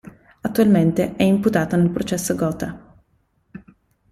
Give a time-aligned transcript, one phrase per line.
[0.41, 2.95] Attualmente è imputato nel processo Gotha.